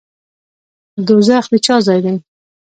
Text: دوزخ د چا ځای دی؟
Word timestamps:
دوزخ 1.07 1.45
د 1.51 1.53
چا 1.65 1.75
ځای 1.87 1.99
دی؟ 2.05 2.13